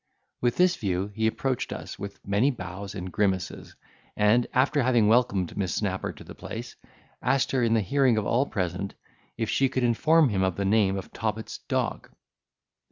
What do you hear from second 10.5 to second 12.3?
the name of Tobit's dog.